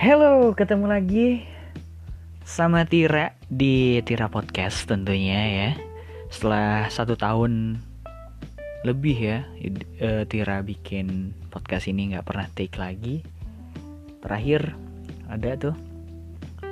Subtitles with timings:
[0.00, 1.44] Hello, ketemu lagi
[2.40, 5.70] sama Tira di Tira Podcast tentunya ya.
[6.32, 7.84] Setelah satu tahun
[8.80, 9.44] lebih ya,
[10.00, 13.20] uh, Tira bikin podcast ini nggak pernah take lagi.
[14.24, 14.72] Terakhir
[15.28, 15.76] ada tuh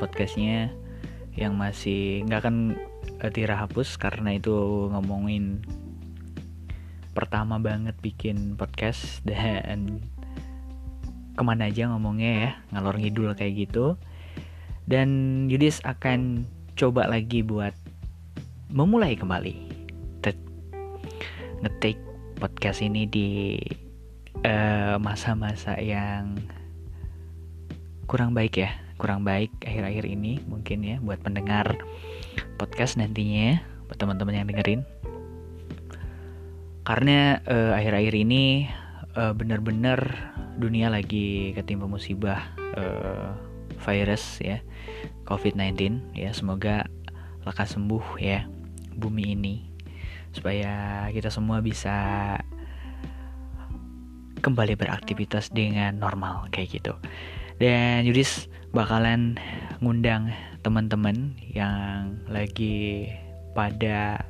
[0.01, 0.73] podcastnya
[1.37, 2.81] yang masih nggak akan
[3.21, 4.57] uh, Tira hapus karena itu
[4.89, 5.61] ngomongin
[7.13, 10.01] pertama banget bikin podcast dan
[11.39, 13.95] ke mana aja ngomongnya ya ngalor ngidul kayak gitu.
[14.91, 15.09] Dan
[15.47, 17.77] Yudis akan coba lagi buat
[18.75, 19.71] memulai kembali.
[21.59, 21.99] Ngetik
[22.39, 23.59] podcast ini di
[24.47, 26.39] eh, masa-masa uh, yang
[28.11, 28.71] kurang baik ya.
[28.99, 31.79] Kurang baik akhir-akhir ini mungkin ya buat pendengar
[32.59, 34.83] podcast nantinya buat teman-teman yang dengerin.
[36.83, 38.71] Karena uh, akhir-akhir ini
[39.19, 39.99] uh, bener-bener
[40.63, 43.35] dunia lagi ketimpa musibah uh,
[43.83, 44.63] virus ya
[45.27, 46.87] COVID-19 ya semoga
[47.43, 48.47] lekas sembuh ya
[48.95, 49.55] bumi ini
[50.31, 51.95] supaya kita semua bisa
[54.39, 56.95] kembali beraktivitas dengan normal kayak gitu.
[57.59, 59.35] Dan Yudis bakalan
[59.83, 60.31] ngundang
[60.63, 63.11] teman-teman yang lagi
[63.57, 64.23] pada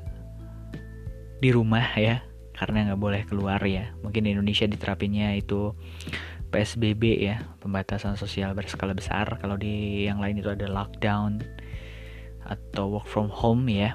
[1.44, 2.24] di rumah ya
[2.58, 3.94] karena nggak boleh keluar ya.
[4.02, 5.72] Mungkin di Indonesia diterapinnya itu
[6.50, 9.38] PSBB ya pembatasan sosial berskala besar.
[9.38, 11.38] Kalau di yang lain itu ada lockdown
[12.42, 13.94] atau work from home ya.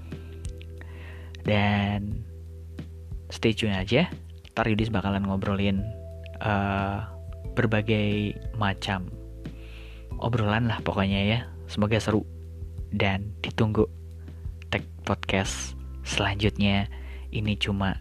[1.43, 2.23] Dan
[3.27, 4.07] stay tune aja
[4.53, 5.81] ntar Yudis bakalan ngobrolin
[6.37, 7.09] uh,
[7.57, 9.09] berbagai macam
[10.21, 11.39] obrolan lah pokoknya ya.
[11.65, 12.21] Semoga seru
[12.93, 13.89] dan ditunggu
[14.69, 15.73] tag podcast
[16.05, 16.87] selanjutnya.
[17.33, 17.97] Ini cuma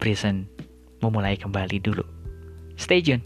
[0.00, 0.48] Prison
[1.04, 2.02] memulai kembali dulu.
[2.80, 3.20] Stay tune.